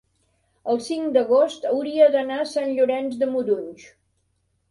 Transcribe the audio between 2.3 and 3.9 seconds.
a Sant Llorenç de Morunys.